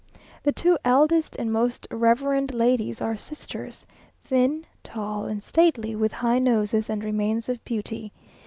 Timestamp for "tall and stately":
4.81-5.95